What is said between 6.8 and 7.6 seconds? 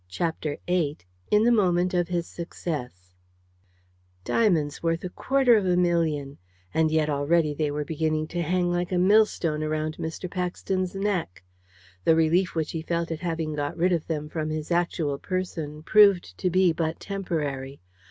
yet already